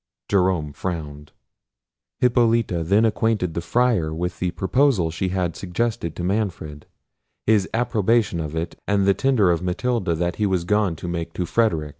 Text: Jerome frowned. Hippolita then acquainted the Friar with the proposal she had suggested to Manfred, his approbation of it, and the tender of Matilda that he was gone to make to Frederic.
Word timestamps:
Jerome 0.29 0.73
frowned. 0.73 1.31
Hippolita 2.21 2.83
then 2.83 3.05
acquainted 3.05 3.53
the 3.53 3.61
Friar 3.61 4.11
with 4.11 4.39
the 4.39 4.49
proposal 4.49 5.11
she 5.11 5.29
had 5.29 5.55
suggested 5.55 6.15
to 6.15 6.23
Manfred, 6.23 6.87
his 7.45 7.69
approbation 7.71 8.39
of 8.39 8.55
it, 8.55 8.81
and 8.87 9.05
the 9.05 9.13
tender 9.13 9.51
of 9.51 9.61
Matilda 9.61 10.15
that 10.15 10.37
he 10.37 10.47
was 10.47 10.63
gone 10.63 10.95
to 10.95 11.07
make 11.07 11.33
to 11.33 11.45
Frederic. 11.45 11.89